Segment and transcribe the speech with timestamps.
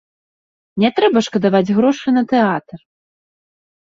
[0.83, 2.79] Не трэба шкадаваць грошы на тэатр.